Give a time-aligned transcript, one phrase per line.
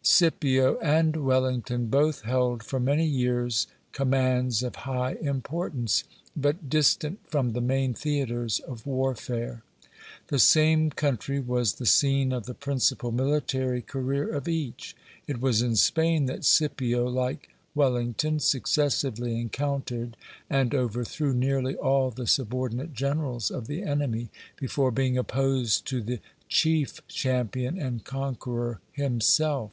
[0.00, 6.02] Scipio and Wellington both held for many years commands of high importance,
[6.34, 9.62] but distant from the main theatres of warfare.
[10.28, 14.96] The same country was the scene of the principal military career of each.
[15.26, 20.16] It was in Spain that Scipio, like Wellington, successively encountered
[20.48, 26.20] and overthrew nearly all the subordinate generals of the enemy before being opposed to the
[26.48, 29.72] chief champion and conqueror himself.